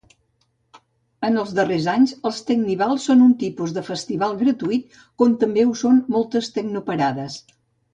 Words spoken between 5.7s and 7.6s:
ho són moltes tecnoparades.